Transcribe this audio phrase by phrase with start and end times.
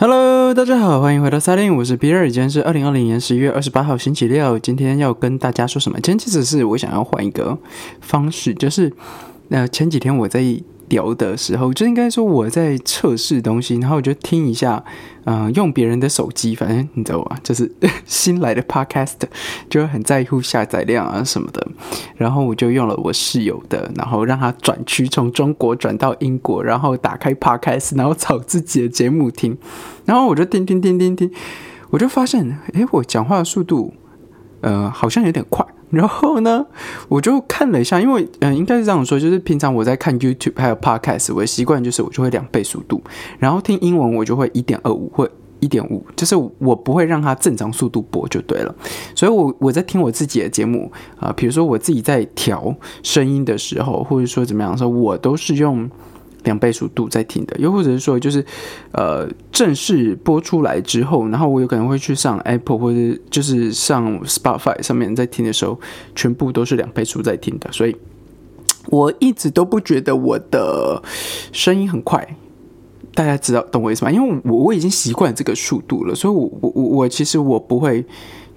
[0.00, 4.56] Hello，大家好，欢迎回到 Silent，我是比尔，今天是二零二零年十一月二十八号星期六。
[4.56, 5.98] 今天要跟大家说什么？
[6.00, 7.58] 今天其实是我想要换一个
[8.00, 8.92] 方式，就是
[9.48, 10.40] 那前几天我在
[10.90, 14.82] 聊的时候，就应该说我在测试东西，然后我就听一下，
[15.24, 17.70] 嗯、用别人的手机，反正你知道吧，就是
[18.06, 19.14] 新来的 Podcast
[19.68, 21.66] 就会很在乎下载量啊什么的，
[22.16, 29.56] 然后我就用了我室友的，然后让他转区从中国转到英国，然后打开 Podcast，然后找自己的节目听，
[30.04, 31.30] 然后我就听听听听听，
[31.90, 33.92] 我就发现，诶，我讲话的速度，
[34.60, 35.64] 呃，好像有点快。
[35.90, 36.66] 然后呢，
[37.08, 43.02] 我就看了一下，因为嗯、应该是这样说，就是平常我在看 YouTube 还有 Podcast，我的习惯就是我就会两倍速度，
[43.38, 45.28] 然后听英文我就会一点二五或
[45.60, 48.74] 一点五，就是我不会让它正常速度播就对了。
[49.14, 55.90] 所以我我在听我自己的节目啊、呃，比如说我自己在调声音的时候，或者说怎么样的时候，我都是用。
[56.44, 58.44] 两倍速度在听的，又或者是说，就是
[58.92, 62.98] 呃正式播出来之后，然后我有可能会去上 Apple 或者
[63.30, 65.78] 就是上 Spotify 上面在听的时候，
[66.14, 67.96] 全部都是两倍速在听的，所以
[68.86, 71.02] 我一直都不觉得我的
[71.52, 72.36] 声音很快。
[73.14, 74.10] 大家知道懂我意思吗？
[74.12, 78.04] 因为我我已经习惯这个速度了，所以我我我我其实我不会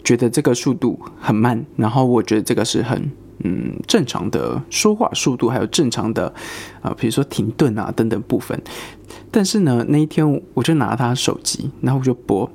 [0.04, 3.10] 觉得这个速度很慢，然后我觉得这个是很。
[3.44, 6.34] 嗯，正常的说话速度，还有正常的
[6.82, 8.62] 啊、比如说停顿啊等等部分。
[9.30, 12.50] 但是呢，那一天我就拿他手机，然后我就播，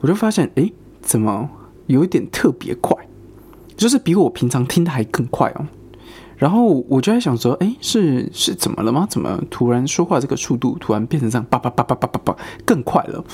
[0.00, 1.48] 我就发现，哎，怎么
[1.86, 2.96] 有一点特别快，
[3.76, 5.66] 就是比我平常听的还更快哦。
[6.36, 9.04] 然后我就在想说，哎，是是怎么了吗？
[9.10, 13.24] 怎么突然说话这个速度突然变成这样，叭叭叭叭叭叭叭更快了？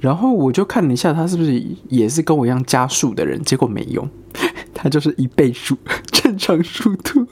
[0.00, 3.42] 然后我就看了一下，他是不是也是跟我一样加速的人？
[3.42, 4.08] 结果没有。
[4.84, 5.74] 它就是一倍速
[6.12, 7.26] 正常速度，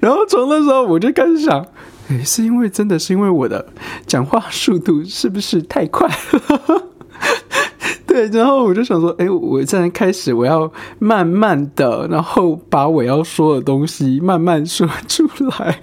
[0.00, 1.62] 然后从那时候我就开始想，
[2.08, 3.68] 哎，是因为真的是因为我的
[4.06, 6.82] 讲话速度是不是太快了？
[8.06, 15.28] 对，然后我就想说，哎，我现在开始我要慢慢的，然后把我要说的东西慢慢说出
[15.60, 15.78] 来。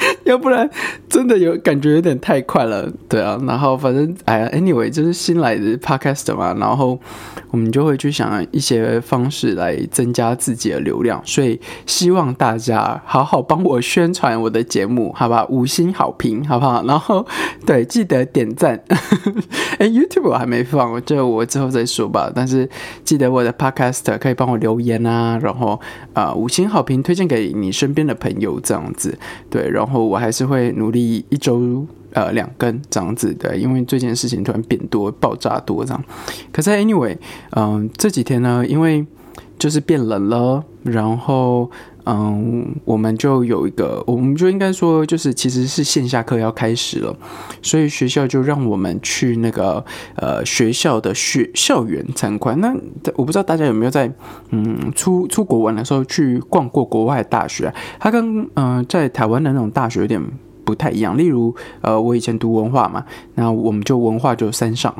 [0.24, 0.68] 要不然
[1.08, 6.98] 真的有感觉有点太快了，对啊，然后反正哎呀，anyway 就是新来的 podcast 嘛，然后
[7.50, 15.44] 我们就会去想一些方式来增加自己的流量，所以希望大家好好帮我宣传我的节目，好吧？
[15.48, 16.84] 五星好评，好不好？
[16.86, 17.26] 然后
[17.66, 18.80] 对，记得点赞。
[19.78, 22.30] 哎，YouTube 我还没放，就我之后再说吧。
[22.34, 22.68] 但是
[23.04, 25.80] 记得我的 podcast 可以帮我留言啊，然后
[26.12, 29.18] 啊、五星好评推荐给你身边的朋友，这样子
[29.48, 30.20] 对，然后然后我。
[30.20, 36.04] 还是会努力一周呃两更这样子的，因为最近事情突然变多，爆炸多这样。
[36.52, 37.16] 可是 anyway，
[37.52, 39.06] 嗯、这几天呢，因为
[39.58, 41.70] 就是变冷了，然后
[42.12, 47.16] 嗯，我们就有一个，我们就应该说就是其实是线下课要开始了，
[47.62, 49.84] 所以学校就让我们去那个
[50.16, 52.60] 呃学校的学校园参观。
[52.60, 52.74] 那
[53.14, 54.12] 我不知道大家有没有在
[54.50, 57.74] 嗯出出国玩的时候去逛过国外的大学、啊？
[58.00, 60.20] 它跟嗯、在台湾的那种大学有点
[60.64, 61.16] 不太一样。
[61.16, 63.04] 例如呃我以前读文化嘛，
[63.36, 64.92] 那我们就文化就山上。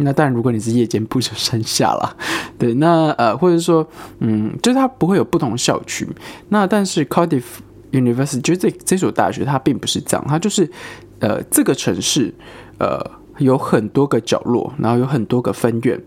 [0.00, 2.16] 那当然，如果你是夜间部就山下了，
[2.56, 3.84] 对，那呃，或者说，
[4.20, 6.08] 嗯，就是它不会有不同校区。
[6.50, 7.42] 那但是 Cardiff
[7.90, 10.70] University 就这这所大学，它并不是这样，它就是
[11.18, 12.32] 呃这个城市
[12.78, 13.04] 呃
[13.38, 16.00] 有很多个角落，然后有很多个分院，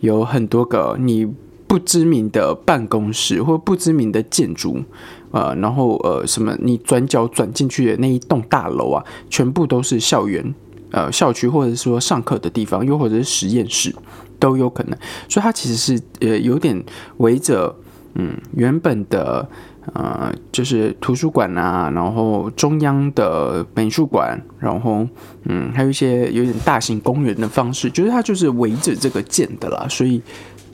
[0.00, 1.26] 有很多个你
[1.66, 4.82] 不知名的办公室或不知名的建筑，
[5.30, 10.54] 呃，然后呃什么你转角转进去的那一栋大楼啊，全部都是校园。
[10.92, 13.94] 呃，校区或者是说上课的地方，又或者是实验室，
[14.38, 14.98] 都有可能。
[15.28, 16.80] 所以它其实是呃有点
[17.16, 17.74] 围着
[18.14, 19.48] 嗯原本的
[19.94, 25.06] 呃就是图书馆啊，然后中央的美术馆，然后
[25.44, 29.86] 嗯还有一些有点大型公园的方式，就是它就是围着这个建的啦。
[29.88, 30.20] 所以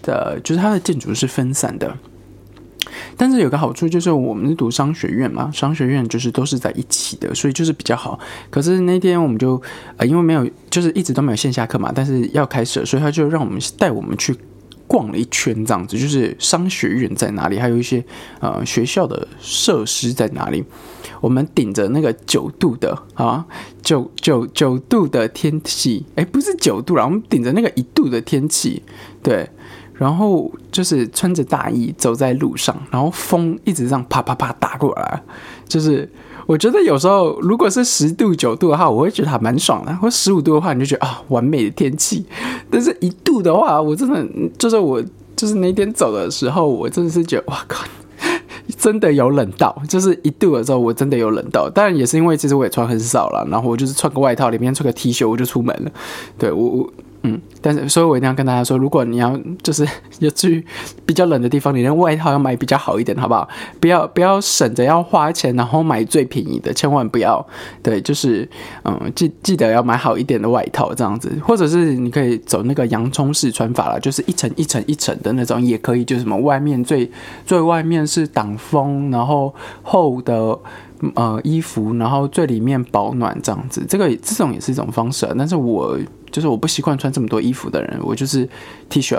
[0.02, 1.96] 的就是它的建筑是分散的。
[3.16, 8.18] 但是有个好处就是我们是读商学院嘛，商学院就是都是在一起的，所以就是比较好。
[8.50, 9.60] 可是那天我们就
[9.96, 14.36] 呃因为没有，就是一直都没有线下课嘛，但是要开始，所以他就让我们带我们去
[14.86, 18.02] 逛了一圈，这样子就是商学院在哪里，还有一些
[18.40, 20.64] 呃学校的设施在哪里。
[21.20, 23.44] 我们顶着那个九度的啊，
[23.82, 28.82] 九九九度的天气，哎，不是九度啦，我们顶着那个一度的天气，
[29.22, 29.48] 对。
[29.98, 35.22] 然后就是穿着大衣走在路上，然后风一直这样啪啪啪打过来，
[35.66, 36.08] 就是
[36.46, 42.24] 我觉得有时候如果是十度九度的话，我会觉得还蛮爽的；或十五度的话，你就觉得啊完美的天气。
[42.70, 44.24] 但是一度的话，我真的
[44.56, 45.02] 就是我
[45.36, 47.84] 就是那天走的时候，我真的是觉得哇靠，
[48.78, 51.68] 真的有冷到，就是一度的时候我真的有冷到。
[51.68, 55.90] 当然也是因为其实我也穿很少了，然后我就是穿个外套，里面穿个 T 恤我就出门了。
[56.38, 56.92] 对我我
[57.22, 59.86] 嗯，但是所以我一定要跟大家说，如果你要 就是
[60.20, 60.64] 要去
[61.04, 63.48] 比较冷的地方，你的外套要买比较好一点，好不好？
[63.80, 67.44] 不要不要省着要花钱，然后买最便宜的，千万不要。
[67.82, 68.48] 对，就是
[68.84, 77.10] 嗯，记记得要买好一点的外套，这样子，或者是你可以走那个洋葱式穿法了，就是一层一层一层的那种也可以，就是什么外面最
[77.44, 80.58] 最外面是挡风，然后厚的。
[81.14, 85.32] 呃，衣服，然后最里面保暖这样子，这个这种也是一种方式。
[85.38, 85.96] 但是我
[86.30, 88.48] 就是我不习惯穿这么多衣服的人，我就是
[88.88, 89.16] T 恤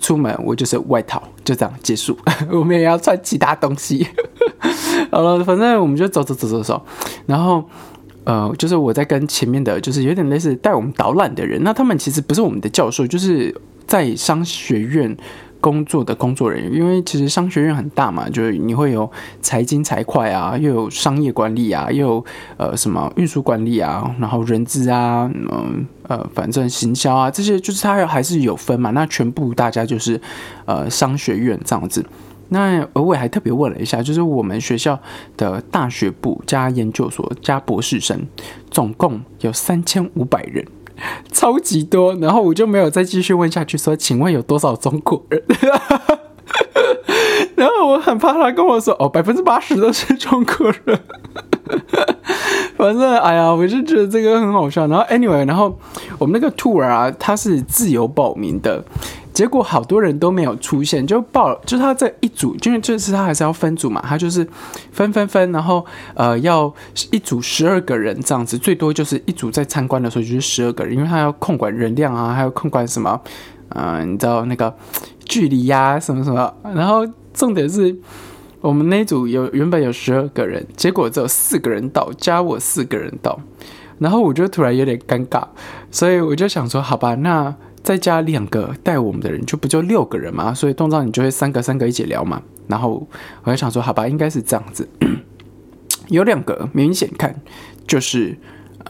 [0.00, 2.18] 出门，我就是外套，就这样结束。
[2.50, 4.06] 我们也要穿其他东西。
[5.12, 6.82] 好了，反正我们就走走走走走。
[7.26, 7.64] 然后
[8.24, 13.54] 呃，就是我在跟前面的，就是有点类似带我们导览的人，那他们其实不是我们的教授，就是
[13.86, 15.16] 在商学院。
[15.60, 19.10] 工作的工作人员，因为其实商学院很大嘛，就是你会有
[19.40, 22.24] 财经财会啊，又有商业管理啊，又有
[22.56, 28.90] 呃什么运输管理啊，然后人资啊，嗯呃反正行销啊这些，就是它还是有分嘛。
[28.90, 30.20] 那全部大家就是
[30.64, 32.04] 呃商学院这样子。
[32.52, 34.98] 那而我还特别问了一下，就是我们学校
[35.36, 38.26] 的大学部加研究所加博士生，
[38.72, 40.66] 总共有三千五百人。
[41.32, 45.42] 超级多，然后我就没有再继续问下去，说，请问有多少中国人？
[47.56, 51.00] 然后我很怕他跟我说，哦，百分之八十都是中国人。
[52.80, 54.86] 反正，哎呀，我就觉得这个很好笑。
[54.86, 55.78] 然后，anyway，然后
[56.18, 58.82] 我们那个 tour 啊，它是自由报名的。
[59.32, 64.46] 结果好多人都没有出现，就报，就他这一组，因为这次他还是要分组嘛，他就是
[64.90, 65.84] 分分分，然后
[66.14, 66.70] 呃要
[67.12, 73.18] 一组十二个人这样子，最多就是一组在参观的时候就是十二个人，因为他要控管人量啊，还有控管什么，
[73.68, 74.74] 嗯，你知道那个
[75.24, 77.96] 距离呀什么什么，然后重点是
[78.60, 83.40] 我们那组有原本有十二个人，结果只有四个人到，加我四个人到，
[83.98, 85.44] 然后我就突然有点尴尬，
[85.90, 87.54] 所以我就想说，好吧，那。
[87.82, 90.52] 再加两个带我们的人，就不就六个人嘛？
[90.52, 92.42] 所以通常你就会三个三个一起聊嘛。
[92.68, 93.08] 然后
[93.42, 94.86] 我就想说，好吧，应该是这样子。
[96.08, 97.34] 有两个明显看
[97.86, 98.36] 就是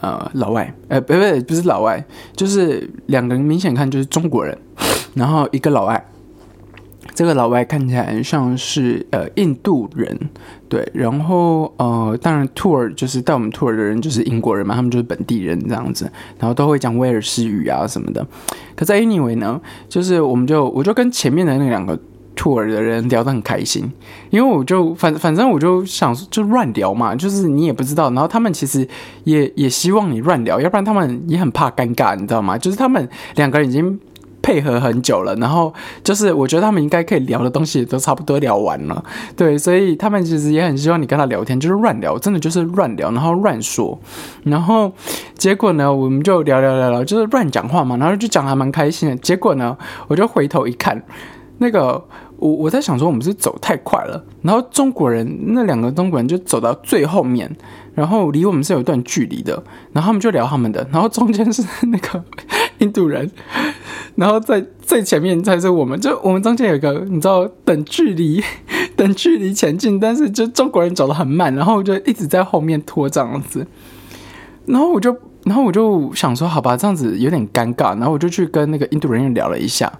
[0.01, 4.57] 呃老外，呃不不不是老外，就是两个人明显看就是中国人，
[5.13, 6.10] 然后一个老外。
[7.13, 10.17] 这个老外看起来像是呃印度人，
[10.69, 16.09] 对，然后呃当然 tour 就是带我们 tour 的人就是英国人嘛，他们就是本地人这样子，
[16.39, 18.25] 然后都会讲威尔士语啊什么的。
[18.75, 19.59] 可在 anyway 呢，
[19.89, 21.99] 就是我们就我就跟前面的那两个
[22.35, 23.91] tour 的人聊得很开心，
[24.29, 28.87] 因为我就反反正我就想就乱聊嘛，就是你也不知道，然后他们其实
[29.25, 32.57] 也也希望你乱聊，要不然他们也很怕尴尬，你知道吗？
[32.57, 33.99] 就是他们两个人已经。
[34.41, 35.73] 配合很久了，然后
[36.03, 39.03] 就是我觉得他们应该可以聊的东西都差不多聊完了，
[39.35, 43.99] 对，所以他们其实也很希望你跟他聊天，就是乱聊，真的就是乱聊，然后乱说，
[44.43, 44.91] 然后
[45.35, 49.15] 结果呢，我们就聊聊聊聊，就是乱讲话嘛，然后就讲还蛮开心的。
[49.17, 49.77] 结果呢，
[50.07, 51.01] 我就回头一看，
[51.59, 52.03] 那个
[52.37, 57.55] 我我在想说我们是走太快了，然后中国人那两个中国人就走到最后面。
[57.93, 59.51] 然后离我们是有一段距离的，
[59.91, 62.23] 然后他们就聊他们的，然后中间是那个
[62.81, 63.31] 印度人，
[64.15, 68.43] 然后在最前面才是我们，就我们中间有一个你知道等距离
[68.95, 73.65] 等距离前进，但是就中国人走得很慢，然后就一直在后面拖这样子，
[74.65, 75.17] 然后我就。
[75.43, 77.97] 然后我就想说，好吧，这样子有点尴尬。
[77.97, 79.91] 然后我就去跟那个印度人员聊了一下，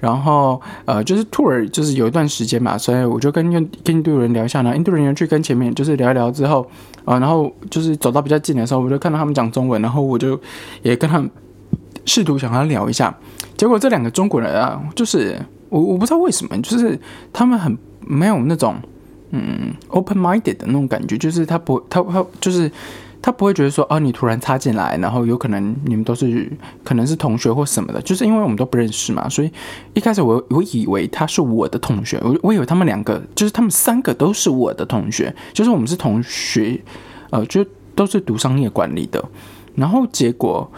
[0.00, 4.60] 然后呃，就是 tour 就是有一段时间嘛，所以我就跟跟印度人聊一下。
[4.60, 6.68] 然后印度人员去跟前面就是聊一聊之后，
[7.04, 10.36] 啊，然后就是走到比较近的时候，我就看到他们讲中文，然后我就
[10.82, 11.30] 也跟他们
[12.08, 13.16] 试图想要聊一下。
[13.56, 15.38] 结果这两个中国人啊，就是
[15.68, 16.98] 我我不知道为什么，就是
[17.32, 18.74] 他们很没有那种
[19.30, 22.68] 嗯 open minded 的那种感觉，就是他不他他就是。
[23.20, 26.48] 他不会觉得说，哦，你突然插进来，然后有可能你们都是
[26.84, 29.50] 可能是同学或什么的，就是因为我们都不认识嘛，所以
[29.92, 36.80] 一开始我我以为他是我的同学，我我以为他们两个就是他们三个都是我的同学，就是我们是同学，
[37.30, 39.22] 呃，就都是读商业管理的，
[39.74, 40.70] 然后结果，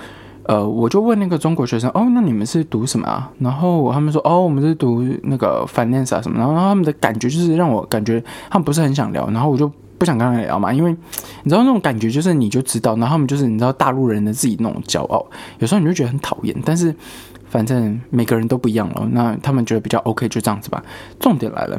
[0.44, 3.30] 呃，我就问那个中国学生，哦，那你们是读什么啊？
[3.38, 9.70] 然后他们说，哦，我们是读那个 finance 啊什么，然后他们的感觉就是让我感觉他们不是很想聊，然后我就。
[10.00, 10.97] 不想跟他聊嘛，因为
[11.42, 15.26] 你知道那种感觉，就是你就知道，然后他们就是你知道大陆人的自己那种骄傲，
[15.59, 16.56] 有时候你就觉得很讨厌。
[16.64, 16.94] 但是
[17.50, 20.82] 反正每个人都不一样了，那他们觉得比较 OK，就这样子吧。
[21.18, 21.78] 重点来了，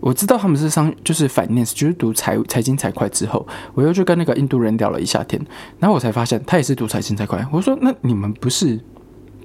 [0.00, 5.44] 我知道他们是商，就是反面就是读财财经财会之后，我又去跟那个印度人聊了一下天，
[5.78, 7.38] 然后我才发现他也是读财经财会。
[7.50, 8.80] 我说那你们不是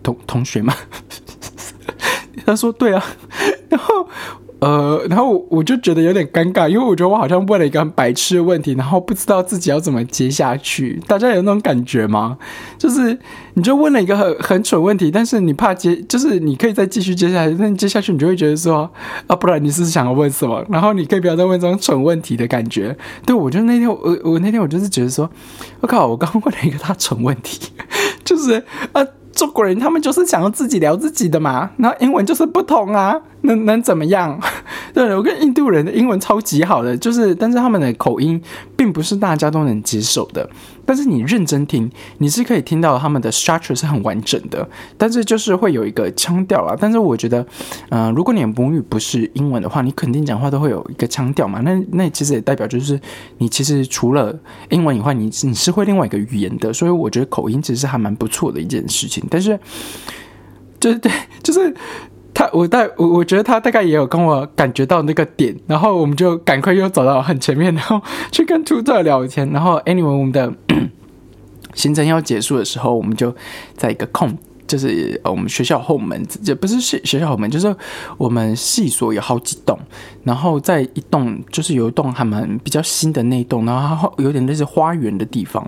[0.03, 0.73] 同同学吗？
[2.45, 3.03] 他说对啊，
[3.69, 4.07] 然后。
[4.61, 11.01] 呃，然后我就觉得有点尴尬，因为我觉得我好像问了一个很白痴的问题，然后不知道自己要怎么接下去。
[11.07, 12.37] 大家有那种感觉吗？
[12.77, 13.17] 就是
[13.55, 18.87] 你就问了一个很很蠢问题，但是你怕接，就是你可以再继续接下去，但接下去你就会觉得说
[19.25, 20.63] 啊，不然你是想要问什么？
[20.69, 22.95] 然后你可以不要再问这种蠢问题的感觉。
[23.25, 25.27] 对我就那天我我那天我就是觉得说，
[25.79, 27.71] 我靠，我刚问了一个他蠢问题，
[28.23, 29.03] 就是啊。
[29.33, 34.37] 中国人他们就是想要自己聊自己的嘛，然后英文就是不同啊，能能怎么样？
[35.01, 38.39] 对，我跟印度人的英文超级好的，就是但是他们的口音
[38.77, 40.47] 并不是大家都能接受的。
[40.85, 41.89] 但是你认真听，
[42.19, 46.77] 你是可以听到他们的 structure 是很完整的，但是就是会有一个腔调啊。
[46.79, 47.43] 但是我觉得，
[47.89, 51.61] 嗯，如果你的母语不是英文的话，你肯定讲话都会有一个腔调嘛。
[51.61, 53.01] 那那其实也代表就是
[53.39, 54.39] 你其实除了
[54.69, 56.71] 英文以外，你你是会另外一个语言的。
[56.71, 59.23] 所以我觉得口音其实还蛮不错的一件事情。
[59.31, 59.59] 但是，
[60.79, 61.73] 就是对，就是
[62.53, 69.49] 我大我我觉得他大概也有跟我感觉到那个点，然后我们就赶快又走到很前面，然后去跟图特聊天。
[69.51, 70.53] 然后，anyway，我们的
[71.75, 73.35] 行程要结束的时候，我们就
[73.75, 74.37] 在一个空，
[74.71, 77.75] 就是我们学校后门，也不是学学校后门，就是
[78.17, 79.77] 我们系所有好几栋，
[80.23, 85.67] 然后在一栋就是有一栋还蛮比较新的那栋，然后有点类似花园的地方。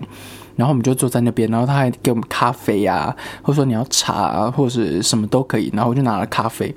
[0.56, 5.68] 然后我们就坐在那边，然后他还给我们咖啡啊，或者说你要茶啊，或者是什么都可以。
[5.74, 6.72] 然后我就拿了咖啡，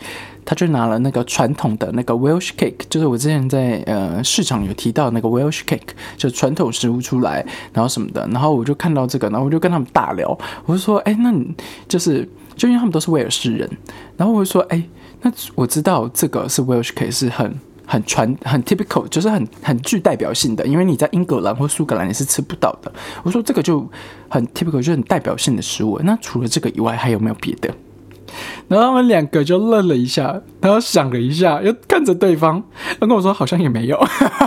[0.48, 8.26] 他就拿了那个传统的那个 Welsh cake，就是我之前在呃市场有提到那个 Welsh cake，就传统食物出来，然后什么的。
[8.32, 10.30] 然后我就看到这个，然后我就跟他们大聊，
[10.66, 11.54] 我就说，哎，那你
[11.90, 12.26] 就是
[12.56, 13.70] 就因为他们都是威尔士人，
[14.16, 14.82] 然后我就说，哎，
[15.22, 17.54] 那我知道这个是 Welsh cake 是很。
[17.90, 22.92] 很传很 typical，就是很很具代表性的，因为你在英格兰或苏格兰你是吃不到的。
[23.24, 23.90] 我说这个就
[24.28, 25.98] 很 typical，就很代表性的食物。
[26.04, 27.74] 那除了这个以外，还有没有别的？
[28.68, 32.62] 然后他们两个就愣了一下，然后想了一下，又看着对方，
[33.00, 33.98] 他跟我说好像也没有。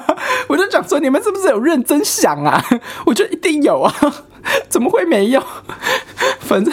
[0.49, 2.63] 我就讲说你们是不是有认真想啊？
[3.07, 3.93] 我觉得一定有啊，
[4.69, 5.43] 怎么会没有？
[6.41, 6.73] 反正。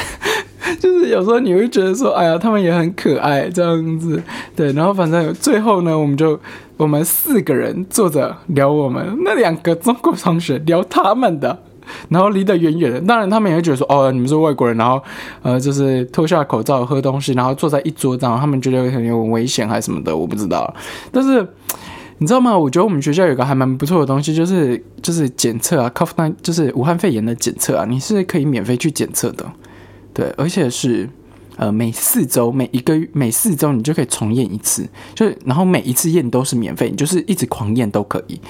[0.81, 4.21] 就是有时候你会觉得说，哎呀，他们也很可爱这样子，
[4.53, 4.73] 对。
[4.73, 6.37] 然后反正最后呢，我们就
[6.75, 11.57] 我们四个人坐着聊我们那两个中国同学聊他们的，
[12.09, 13.01] 然后离得远远的。
[13.01, 15.01] 当然他们也会觉得说，哦，你们是外国人，然后
[15.41, 20.73] 呃，就是脱下口罩喝东西，然后坐在一桌上，他们觉得很有危险还是什么的，我不知道。
[21.11, 21.47] 但是
[22.19, 22.57] 你知道吗？
[22.57, 29.45] 我觉得我们学校有个还蛮不错的东西，就是就是检测啊 c o v i d 就是武汉肺炎的检测啊，你是可以免费去检测的。
[30.13, 31.07] 对，而且是，
[31.57, 38.41] 呃，每四周每一个每四周你就可以重验一次，就然后每一次验都是免费，你就是一直狂验都可以。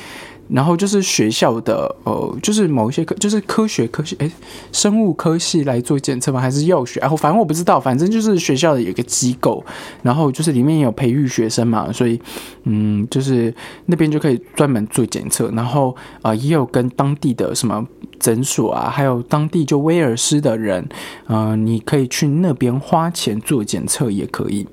[0.50, 4.32] 然后就是学校的，呃，就是某一些科，就是科学科系，诶，
[4.72, 6.40] 生物科系来做检测吗？
[6.40, 7.00] 还是药学？
[7.00, 9.64] 然后反正我不知道，反正就是学校的有一个机构，
[10.02, 12.20] 然后就是里面有培育学生嘛，所以，
[12.64, 13.54] 嗯，就是
[13.88, 15.50] 那边就可以专门做检测。
[15.52, 17.86] 然后啊，也有跟当地的什么
[18.20, 20.88] 诊所啊，还有当地就威尔斯的人，
[21.28, 24.66] 嗯，你可以去那边花钱做检测也可以。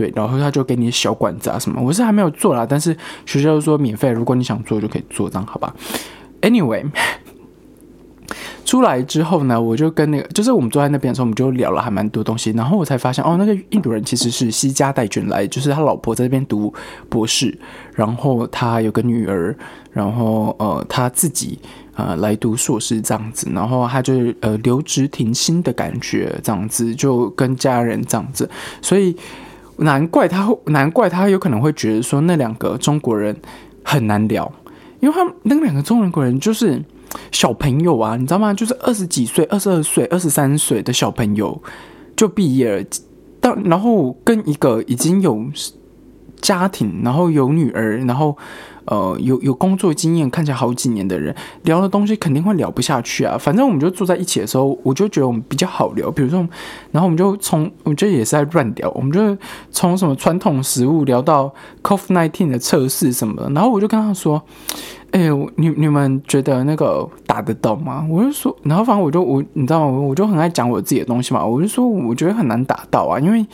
[0.00, 5.74] 对，然后他就给你小管子啊什么，我是还没有做啦，但是学校说免费，如果你想做就可以做，这样好吧
[6.40, 6.86] ？Anyway，
[8.64, 16.72] 出来之后呢，我就跟那个，就是我们坐在那边的时候，我们就聊了还蛮多东西，然后我才发现，哦，那个印度人其实是西家带眷来，就是他老婆在这边读
[17.10, 17.58] 博士，
[17.94, 19.54] 然后他有个女儿，
[19.92, 21.58] 然后呃他自己
[21.94, 28.48] 呃来读硕士这样子，然后他就呃留职停薪的感觉这样子，就跟家人这样子，
[28.80, 29.14] 所以。
[29.80, 33.34] 难怪他，难怪他有可能会觉得说那两个中国人
[33.82, 34.50] 很难聊，
[35.00, 36.82] 因为他那两个中国人就是
[37.32, 38.54] 小朋友啊，你知道吗？
[38.54, 41.60] 就是二十几岁、二十二岁、二十三岁的小朋友
[42.14, 42.84] 就毕业了，
[43.40, 45.44] 当然后跟一个已经有
[46.40, 48.36] 家庭，然后有女儿，然后。
[48.86, 51.32] 呃，有有工作经验，看起来好几年的人
[51.62, 53.38] 聊的东西肯定会聊不下去啊。
[53.38, 56.10] 反正我们就坐在一起的时候，我就觉得我们比较好聊。
[56.10, 56.40] 比如说，
[56.90, 59.36] 然后我们就从我觉得也是在乱聊，我们就
[59.70, 61.54] 从什么传统食物聊到
[61.84, 63.48] Covid nineteen 的测试什么的。
[63.50, 64.42] 然后我就跟他说
[65.12, 70.00] ：“哎，你你们觉得那个打得到吗？”我就说，然后反正我就我你知道吗？
[70.00, 71.46] 我就很爱讲我自己的东西嘛。
[71.46, 73.46] 我就说，我觉得很难打到啊，因为。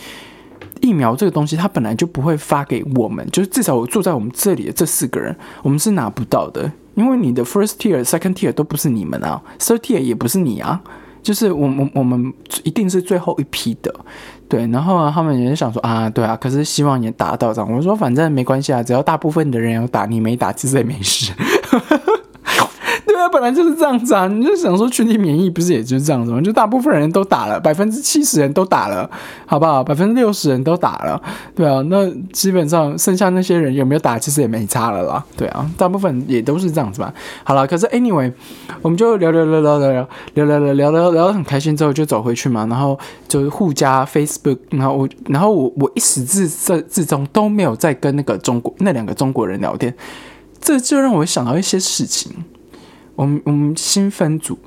[0.81, 10.81] 疫苗这个东西，它本来就不会发给我们，就是至少我坐在我们这里的这四个人，我们是拿不到的，因为你的 first tier、second tier 都不是你们啊，third tier 也不是你啊，
[11.23, 13.95] 就是我们我们一定是最后一批的，
[14.49, 14.67] 对。
[14.69, 17.73] 然后他们也是想说啊，对啊，可是希望也达到这样。
[17.73, 21.33] 我说反正没关系啊，只要大部分的人有打，你没打，其实也没事。
[23.27, 24.27] 对啊，啊，本来就是这样子啊！
[24.29, 26.41] 你就想说群体免疫不是也就是这样子吗？
[26.41, 29.09] 就大部分人都打了，百分之七十人都打了，
[29.47, 29.83] 好不好？
[29.83, 31.21] 百分之六十人都打了，
[31.55, 37.13] 对啊，那基本上剩下那些人有没有打，其实也没差了啦，对啊，大部分也都是这样子吧。
[37.45, 38.33] 好了，可是 anyway，
[38.83, 49.95] 我们就聊聊聊聊聊聊聊聊聊聊聊聊得很开心之后就走回去嘛，然后就互加 Facebook，然后我然后我我一时至至至终都没有再跟那个中国那两个中国人聊天，
[50.61, 52.33] 这就让我想到一些事情。
[53.17, 54.59] 我们我们新分组，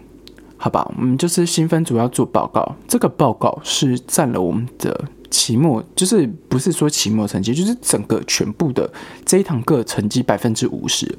[0.57, 2.75] 好吧，我们就是新分组要做报告。
[2.87, 8.91] 这个报告是占了我们的期末，就是不是说期末成绩，就是整个全部的
[9.23, 11.17] 这一堂课成绩百分之五十。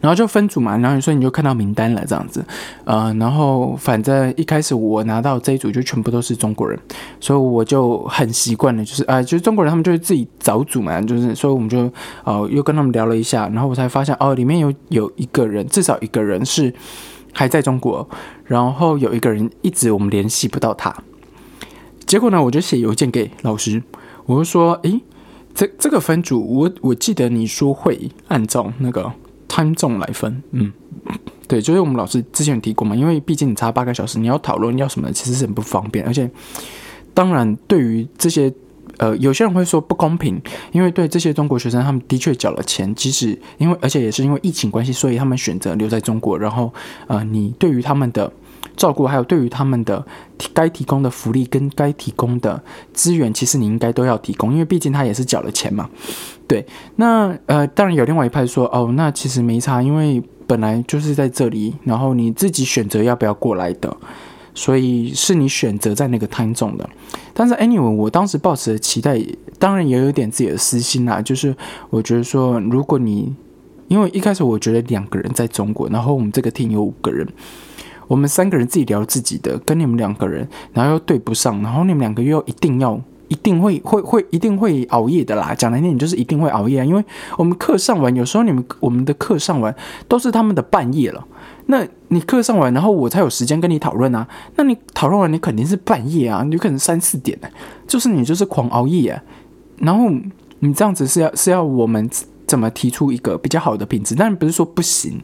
[0.00, 2.44] 然后就分组嘛，然后所以你就看到名单了这样子，
[2.84, 6.78] 呃，然后反正一开始我拿到这一组就全部都是中国人，
[7.20, 11.90] 所以我就很习惯了，就是啊，就是中国人他们就会自己找组嘛，就是所以我们就
[12.24, 16.72] 呃又跟他们聊了一下，然后我才发现哦，里面有有一个人，至少一个人是
[17.32, 18.08] 还在中国，
[18.44, 20.94] 然后有一个人一直我们联系不到他，
[22.06, 23.82] 结果呢，我就写邮件给老师，
[24.26, 25.00] 我就说，诶，
[25.54, 29.12] 这这个分组，我我记得你说会按照那个。
[29.50, 30.72] Time zone 来分，嗯，
[31.48, 36.06] 对，就是我们老师之前有提过嘛，因为毕竟你差八个小时，你要讨论要什么，其实是很不方便。
[36.06, 36.30] 而且，
[37.12, 38.52] 当然，对于这些，
[38.98, 40.40] 呃，有些人会说不公平，
[40.70, 46.38] 因为对这些中国学生，他们的确缴了钱，即使因为，而且也是因为疫情关系，所以他们选择留在中国。
[46.38, 46.72] 然后，
[47.08, 48.32] 呃，你对于他们的
[48.76, 50.04] 照顾，还有对于他们的
[50.54, 52.62] 该提供的福利跟该提供的
[52.92, 55.88] 资源，其实你应该都要提供，因为毕竟他也是缴了钱嘛。
[56.46, 63.96] 对，那呃，当然有另外一派说，哦，那其实没差，因为本来就是在这里，然后你自己选择要不要过来的，
[64.54, 66.88] 所以是你选择在那个摊中的。
[67.32, 69.22] 但是 anyway，我当时抱持的期待，
[69.58, 71.54] 当然也有点自己的私心啦，就是
[71.90, 73.32] 我觉得说，如果你
[73.86, 77.26] 因为一开始我觉得两个人在中国，然后我们这个 team 有五个人，
[78.10, 83.00] 我们三个人自己聊自己的，跟你们两个人，然后又对不上，然后你们两个又一定要。
[83.30, 85.54] 一定会会会一定会熬夜的啦！
[85.54, 87.04] 讲难听点就是一定会熬夜啊，因为
[87.38, 89.72] 我们课上完，有时候你们我们的课上完
[90.08, 91.24] 都是他们的半夜了。
[91.66, 94.26] 那你课上完，然后我才有时间跟你讨论啊。
[94.56, 97.48] 那你讨论完，你肯定是半夜啊，你可能三四点呢，
[97.86, 99.22] 就是你就是狂熬夜啊。
[99.78, 100.10] 然后
[100.58, 102.10] 你这样子是要是要我们
[102.48, 104.16] 怎么提出一个比较好的品质？
[104.16, 105.22] 当然不是说不行。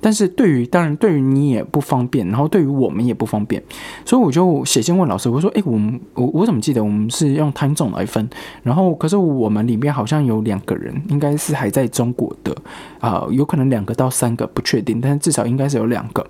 [0.00, 3.62] 但是对于当然对于你也不方便，然后对于我们也不方便，
[4.04, 8.28] 所以我就写信问老师，我说：“哎，我们我我怎么记得我们是用 time zone 来分？
[8.62, 12.56] 然后可是我们里面好像有两个人，应该是还在中国的
[13.00, 16.24] 啊，有可能两个到三个不确定，但是至少应该是有两个。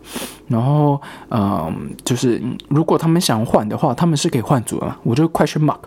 [0.47, 1.01] 然后
[1.31, 4.97] 嗯，就是如果他们想换的话，他们是可以换组的嘛。
[5.03, 5.81] 我就 question mark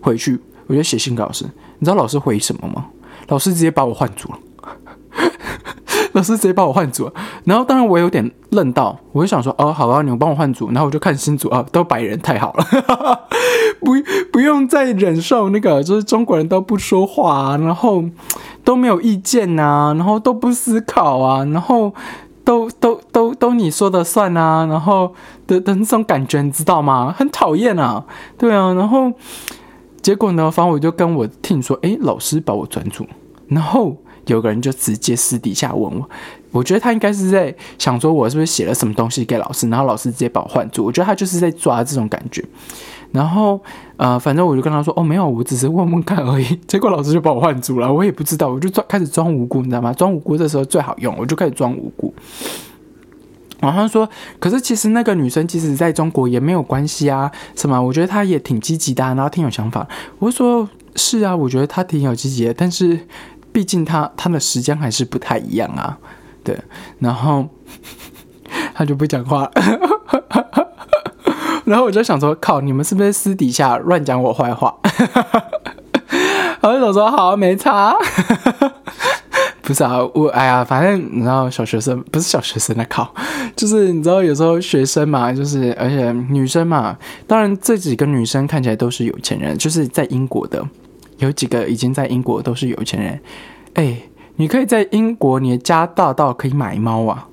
[0.00, 1.44] 回去，我就写信给老师。
[1.78, 2.86] 你知道老师回什么吗？
[3.28, 4.38] 老师直接把我换组了。”
[6.14, 7.10] 老师直接把我换组，
[7.44, 12.64] 然后当然我有点愣到，我就想说哦，好啊，你们帮我换组，然后我就看新组啊，都白人，太好了，
[13.82, 13.94] 不
[14.32, 18.04] 不用再忍受那个就是中国人都不说话，然后
[18.62, 21.92] 都没有意见呐，然后都不思考啊，然后
[22.44, 25.12] 都都都都你说的算啊，然后
[25.48, 27.12] 的的那种感觉你知道吗？
[27.18, 28.04] 很讨厌啊，
[28.38, 29.12] 对啊，然后
[30.00, 33.04] 结果呢，反正我就跟我听说，哎，老师把我转组，
[33.48, 33.96] 然后。
[34.26, 36.08] 有个人就直接私底下问我，
[36.50, 40.84] 我觉得他应该是在想说，我是不是写了什么东西给老师，然后老师直接把我换住。
[40.84, 42.44] 我觉得他就是在抓这种感觉。
[43.12, 43.60] 然后
[43.96, 46.58] 呃，反正我就跟他说，哦，没有，我只是问问看而已。
[46.66, 49.92] 结果老师就把我换住了，我也不知道，我就装开始装无辜，你知道吗？
[49.92, 52.12] 装无辜这时候最好用，我就开始装无辜。
[53.60, 54.08] 然后他说，
[54.40, 57.80] 可是其实那个女生即使在中国也没有关系啊，什么？
[57.80, 59.86] 我觉得她也挺积极的，然后挺有想法。
[60.18, 62.98] 我说是啊，我觉得她挺有积极的，但是。
[63.54, 65.96] 毕竟他他的时间还是不太一样啊，
[66.42, 66.58] 对，
[66.98, 67.48] 然后
[68.74, 69.48] 他就不讲话，
[71.64, 74.74] 然后我就想说，靠，你们是不是私底下乱讲我坏话？
[76.60, 77.96] 然 后我说好，没差，
[79.62, 83.14] 不是啊，我哎呀，反正你知道，小学生不是小学生在考，
[83.54, 90.60] 就是你知道，有时候学生嘛，就是而且女生嘛，当然这几个女生看起来都是有钱人，就是在英国的。
[91.18, 93.20] 有几个已经在英国都是有钱人，
[93.74, 93.96] 哎，
[94.36, 97.28] 你可以在英国，你的家大到可以买猫啊，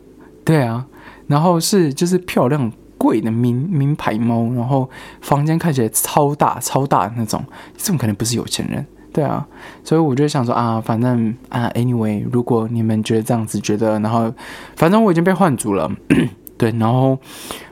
[0.46, 0.86] 对啊，
[1.28, 4.90] 然后是就是漂亮贵的名名牌猫，然后
[5.22, 7.44] 房间看起来超大超大的那种，
[7.76, 9.46] 这种可能不是有钱人，对啊，
[9.84, 14.32] 所以我就想说啊，反正啊，anyway，如果你们觉得这样子觉得，然后
[14.76, 15.92] 反正我已经被换组了，
[16.58, 17.18] 对，然后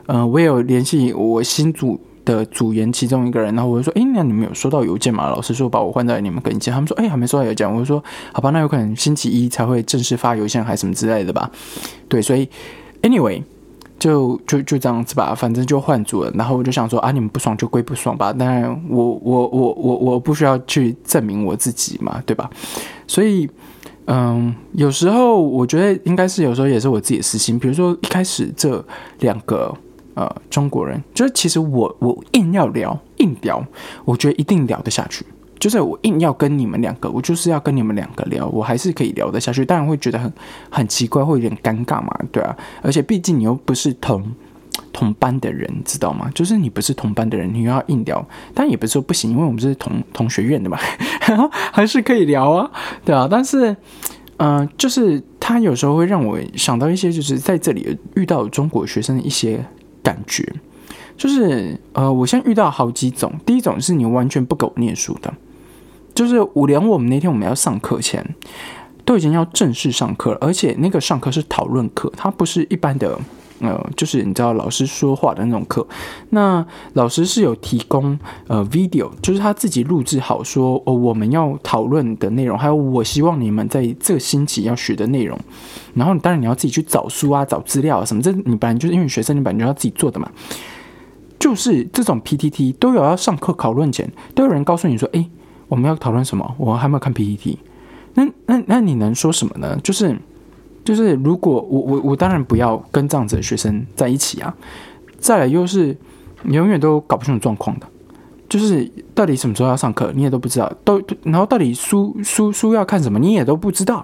[0.08, 2.00] 嗯，我有联系我新组。
[2.30, 5.30] 的组员其中一个人，然后我就说，哎，那你们有收到邮件吗？
[5.30, 7.70] 老师说把我换在你们跟前，他们说，哎，还没收到邮件。
[7.70, 11.50] 我就说，好吧，那有可能星期一才会正式发邮件，还是什么之类的吧。
[12.08, 12.48] 对，所以
[13.02, 13.42] anyway。
[14.00, 16.32] 就就就这样子吧，反正就换组了。
[16.34, 18.32] 然后我就想说啊，你们不爽就归不爽吧。
[18.32, 22.50] 当然，我我我我我不需要去证明我自己嘛，对吧？
[23.08, 23.50] 所以，
[24.06, 27.60] 嗯，有时候我觉得应该是有时候也是我自己的私心。
[27.60, 28.82] 比如说一开始这
[29.20, 29.76] 两个
[30.20, 33.66] 呃中国人，就是其实我我硬要聊硬聊，
[34.04, 35.26] 我觉得一定聊得下去。
[35.60, 39.66] 就是我硬要跟你们两个，我就是要跟你们两个聊，我还是可以聊得下去。
[39.66, 40.32] 当然会觉得很
[40.70, 42.56] 很奇怪，会有点尴尬嘛，对啊。
[42.82, 44.24] 而且毕竟你又不是同
[44.94, 46.32] 同班的人，知道吗？
[46.34, 50.78] 就是你不是同班的人，你又要硬聊，但也不是说不行，因为我们是同同学院的嘛，
[51.74, 52.72] 还是可以聊啊，
[53.04, 53.28] 对啊。
[53.30, 53.76] 但是，
[54.38, 59.62] 嗯，就是他有时候会让我想到一些，就是在这里遇到中国学生的一些
[60.04, 60.54] 感觉，
[61.18, 63.34] 就是呃，我现在遇到好几种。
[63.46, 65.34] 第一种是你完全不给我念书的。
[66.16, 68.36] 就是我连我们那天我们要上课前，
[69.06, 73.18] 都已经要正式上课了，而且那个上课是讨论课，它不是一般的，
[73.60, 75.86] 呃，就是你知道老师说话的那种课。
[76.30, 78.18] 那老师是有提供
[78.48, 85.38] 呃 video，就是他自己录制好说哦我们要讨论的内容，还有我希望你们在这个星期要学的内容。
[85.94, 90.30] 然后当然你要自己去找书啊，找资料啊什么，这你本来就是因为学生，你本来就要自己做的嘛。
[91.38, 95.26] 就是这种 PPT 都有要上课讨论前，都有人告诉你说，哎。
[95.68, 96.56] 我们要讨论什么？
[96.58, 97.60] 我还没有看 PPT。
[98.16, 99.78] 那那那你能说什么呢？
[99.84, 100.18] 就是
[100.90, 104.52] 就是，如果我我我当然不要跟这样子的学生在一起啊。
[105.20, 105.96] 再来又是
[106.42, 107.86] 你永远都搞不清楚状况的，
[108.50, 110.74] 就是到底什么时候要上课，你也都不知道。
[110.84, 114.04] 都然后到底书书书要看什么，你也都不知道。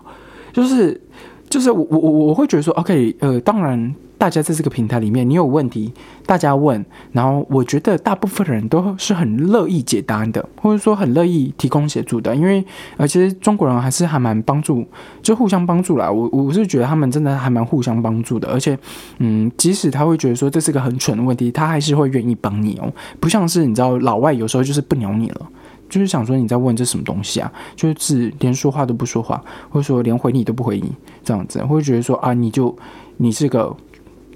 [0.53, 1.01] 就是
[1.49, 3.95] 就是我我我我会觉得说，OK，呃，当然。
[4.25, 5.93] 大家在这个平台里面，你有问题，
[6.25, 12.65] 大家问，然后我觉得大部分人都是很乐意解答的，或者说很乐意提供协助的，因为
[12.97, 14.83] 呃，其实中国人还是还蛮帮助，
[15.21, 16.11] 就互相帮助啦。
[16.11, 18.75] 我我是觉得他们真的还蛮互相帮助的，而且，
[19.19, 25.47] 嗯，即使他会觉得说这是个很蠢的问题，他还是会愿意帮你哦，不像是你知道老外有时候就是不鸟你了，
[25.87, 30.91] 就是想说你在问这什么东西啊，就是连说话都不说话，或者说连回你都不回你
[31.23, 32.75] 这样子，会觉得说啊，你就
[33.17, 33.77] 你是个。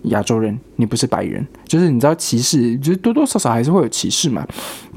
[0.04, 4.46] 亚洲人，你不是白人，就是你知道歧视，就是多多少少还是会有歧视嘛。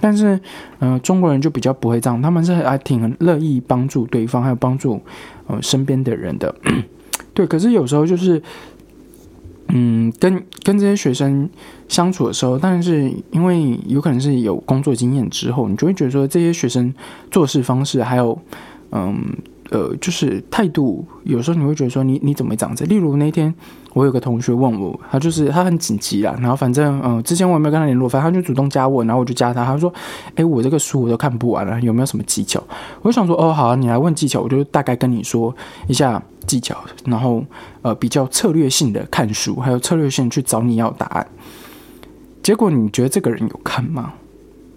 [0.00, 0.38] 但是，
[0.78, 5.00] 嗯，中国人就比较不会这样，他们是还挺乐意帮助对方，还有帮助
[5.46, 6.54] 呃身边的人的。
[7.34, 8.42] 对，可是有时候就是，
[9.68, 11.48] 嗯，跟跟这些学生
[11.88, 16.92] 相处的时候，但是因为有可能是有工作经验之后，你就会觉得说这些学生
[17.30, 18.38] 做事方式还有，
[18.90, 19.16] 嗯。
[19.72, 22.84] 呃，就是态度，有时候你会觉得说你你怎么这样子？
[22.84, 23.52] 例如那天
[23.94, 29.90] 我有个同学问我，他就是他很紧急啦，然后反正嗯，之前我也没有跟他联络，反正他就主动加我，然后我就加他，他说，
[30.34, 32.62] 哎，我这个书我都看不完了，有没有什么技巧？
[33.00, 35.56] 我就想说，哦，好啊，你来问技巧，我就大概跟你说
[35.88, 37.42] 一下技巧，然后
[37.80, 41.26] 呃，比较策略性的看书，还有策略性去找你要答案。
[42.42, 44.12] 结果你觉得这个人有看吗？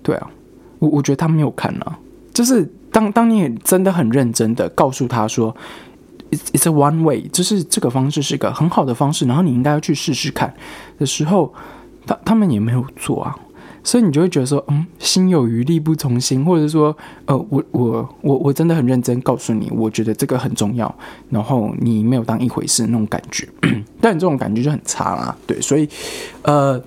[0.02, 0.30] 对啊，
[0.80, 2.00] 我我觉得他没有看啊，
[2.34, 2.66] 就是。
[2.96, 5.54] 当当你真的很认真的告诉他说
[6.32, 10.54] ，it's it's a one way，就是这个方式是一个很好的方式，然后你应该要去试试看
[10.98, 11.54] 的时候，
[12.08, 13.36] 他他们也没有做啊，
[13.84, 20.96] 所以你就会觉得说，嗯，心有余力不从心，或者说，呃，我我我我真的很认真告诉你，我觉得这个很重要，
[21.30, 23.46] 然后你没有当一回事那种感觉，
[24.00, 25.90] 但这种感觉就很差啦，对，所以，
[26.44, 26.82] 呃。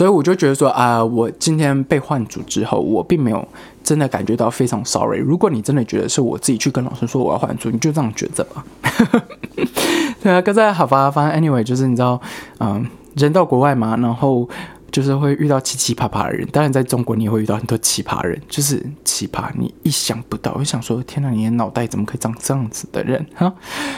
[0.00, 3.46] 所以我就觉得说啊，我今天被换组之后，我并没有
[3.84, 5.18] 真的感觉到非常 sorry。
[5.18, 8.64] 如果你真的觉得是我自己去跟老师说我要换组，你就这样觉得吧。
[10.22, 12.18] 对啊，可是好吧，反正 anyway 就是你知道，
[12.60, 14.48] 嗯，人到国外嘛，然后
[14.90, 16.48] 就是会遇到奇奇葩葩的人。
[16.50, 20.56] 当然在中国你也会遇到很多奇葩人，就是奇葩，你意想不到。
[20.58, 23.26] 我想说，天哪，你的脑袋怎么可以长这样子的人？
[23.34, 23.52] 哈，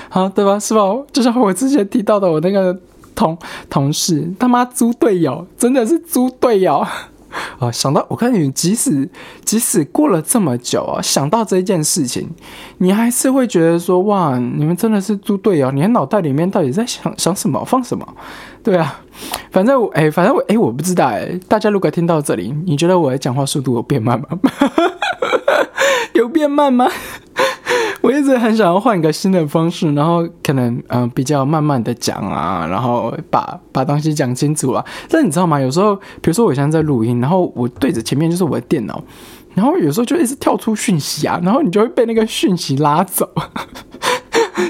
[0.09, 0.59] 好，对吧？
[0.59, 0.81] 是吧？
[1.13, 2.77] 就像我之前提到的，我那个。
[3.15, 3.37] 同
[3.71, 7.71] 同事他妈猪队友，真的是猪队友啊！
[7.73, 9.09] 想到我看你，即使
[9.45, 12.29] 即使过了这么久啊，想到这件事情，
[12.79, 15.71] 你还是会觉得说哇，你们真的是猪队友！
[15.71, 18.07] 你的脑袋里面到底在想想什么，放什么？
[18.63, 19.01] 对啊，
[19.51, 21.41] 反正我哎，反正我哎，我不知道哎。
[21.49, 24.27] 大家如果听到这里，你觉得我的讲话速度有变慢吗？
[26.13, 26.89] 有变慢吗？
[28.05, 34.85] 我一直很想要换一个新的方式，然后可能嗯比较慢慢的讲啊，然后把把东西讲清楚啊。
[35.09, 35.61] 但你知道吗？
[35.61, 39.03] 有时候，比如说我现在在录音，然后我对着前面就是我的电脑，
[39.55, 43.31] 然后有时候就一直跳出讯息啊，然后你就会被那个讯息拉走。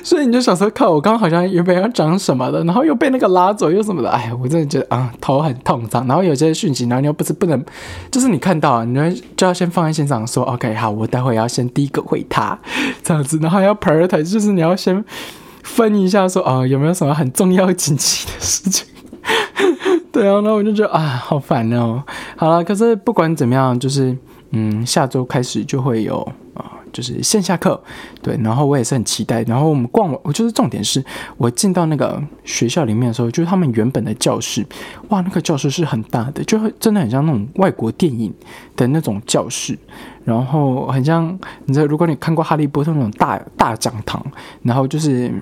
[0.05, 6.07] 所以你就想说，靠，我刚刚好像原本要讲什么的，然后又被那个拉走又什么的，哎，我真的觉得啊，头很痛胀。
[6.07, 7.65] 然后有些讯息，然后你又不是不能，
[8.11, 12.59] 就是你看到，你就就要先放在现场说，OK，好，我待会要先第一个回他
[13.03, 15.05] 这样子，然后要 prioritize，就是你要先
[15.63, 18.87] 分一下说，啊，有没有什么很重要紧急的事情？
[20.11, 22.03] 对啊，那我就觉得啊，好烦哦。
[22.37, 24.17] 好了，可是不管怎么样，就是
[24.51, 26.21] 嗯，下周开始就会有
[26.55, 26.82] 啊。
[26.93, 27.83] 就是线下课，
[28.23, 29.43] 对，然后我也是很期待。
[29.43, 31.05] 然后我们逛，我就是重点是
[31.37, 34.65] 我进到那个学校里面的时候，就是他们原本的教室，
[35.09, 38.33] 哇，那个教室是很大的，就真的很像那种外国电影
[38.77, 39.79] 的那种教室。
[40.25, 41.27] 然后很像，
[41.67, 44.25] 你知道，如果你看过《哈利波特》那种大大讲堂，
[44.63, 45.33] 然后就是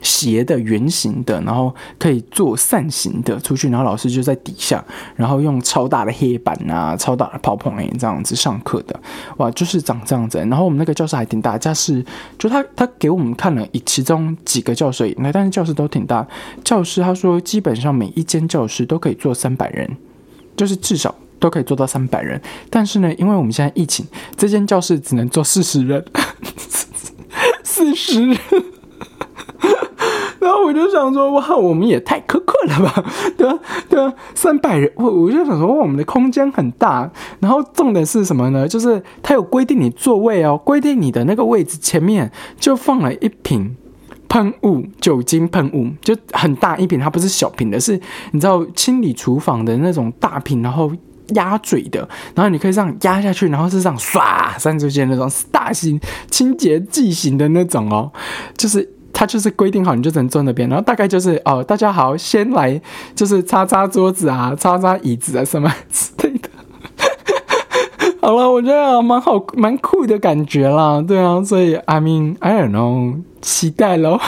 [0.00, 4.84] 斜的、圆形的，然后可以做扇形的出去，然后老师就在底下，
[5.16, 9.00] 然后用超大的黑板啊、超大的泡泡眼这样子上课的，
[9.38, 10.38] 哇，就是长这样子。
[10.38, 12.04] 然后我们那个教室还挺大，教室
[12.38, 16.26] 就他他给我们看了以其中几个教室，那但是教室都挺大。
[16.62, 19.96] 教室他说基本上每一间教室都可以坐三百人，
[20.56, 21.12] 就是至少。
[21.42, 26.04] 都可以做到三百人，但是呢，因为我们现在疫情，这间教室只能坐四十人，
[27.64, 28.38] 四十人。
[30.38, 33.04] 然后我就想说，哇，我们也太苛刻了吧，
[33.36, 33.58] 对吧？
[33.88, 37.10] 对啊，三百人，我我就想说，我们的空间很大。
[37.40, 38.68] 然后重点是什么呢？
[38.68, 43.76] 就是它有规定你座位哦，规定你的那个位置前面就放了一瓶
[44.28, 48.00] 喷雾，酒精喷雾，就很大一瓶，它不是小瓶的，是
[48.32, 50.90] 你知道清理厨房的那种大瓶，然后。
[51.28, 58.10] 压嘴的，然后你可以这样压下去，然后是这样唰散出去那种大型清洁剂型的那种哦，
[58.56, 62.80] 就是它就是规定好，你就只能坐那边，然后大概就是哦，大家好，先来
[63.14, 66.48] 就是擦擦桌子啊，擦擦椅子啊什么之类的。
[68.20, 73.22] 好了，我觉得蛮好，蛮酷的感觉啦，对啊，所以 I mean I don't know。
[73.42, 74.18] 期待喽，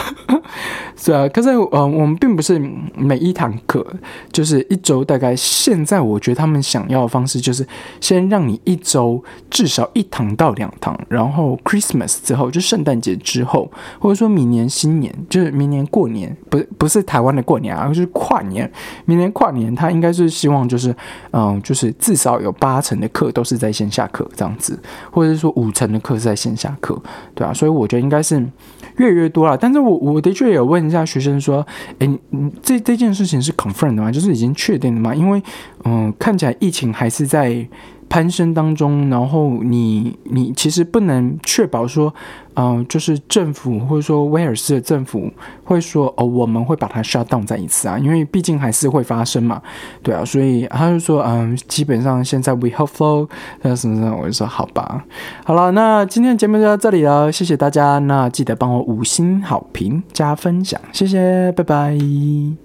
[0.97, 2.59] 是啊，可是呃，我们并不是
[2.95, 3.85] 每一堂课
[4.31, 7.65] 就是一周，大概现在我觉得他们想要的方式就是
[8.01, 18.69] 先让你一周至少一堂到两堂，然后 Christmas 之后就圣诞节之后，或者说明年新年，就是明年过年，不不是台湾的过年啊，就是跨年，
[19.05, 20.93] 明年跨年他应该是希望就是
[21.31, 24.77] 嗯，就是至少有八成的课都是在线下课这样子，
[25.09, 27.01] 或者是说五成的课是在线下课，
[27.33, 28.45] 对啊，所以我觉得应该是。
[29.05, 31.65] 越来越多了，但是我我的确有问一下学生说，
[31.99, 32.19] 诶，
[32.61, 34.11] 这这件事情是 confirm 的吗？
[34.11, 35.13] 就是已经确定的吗？
[35.15, 35.41] 因为，
[35.83, 37.67] 嗯，看起来疫情还是在。
[38.15, 42.13] 攀升当中，然后你你其实不能确保说，
[42.53, 45.29] 嗯，就是政府或者说威尔斯的政府
[45.65, 49.61] 会说哦，我们会把它 shut down 再一次啊，因为毕竟还是会发生嘛，
[50.01, 53.27] 对啊，所以他就说，嗯，基本上现在 we hope for，
[53.63, 55.03] 那什么什么，我就说好吧，
[55.43, 62.64] 好了，那今天的节目就到这里了，谢谢大家，那记得帮我五星好评加分享，谢谢，拜拜。